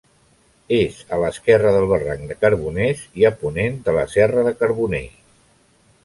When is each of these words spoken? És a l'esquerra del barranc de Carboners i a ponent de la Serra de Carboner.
És 0.75 0.95
a 1.17 1.17
l'esquerra 1.23 1.73
del 1.75 1.83
barranc 1.91 2.31
de 2.31 2.37
Carboners 2.45 3.03
i 3.23 3.27
a 3.29 3.31
ponent 3.41 3.77
de 3.89 3.93
la 3.99 4.05
Serra 4.15 4.47
de 4.49 4.55
Carboner. 4.63 5.03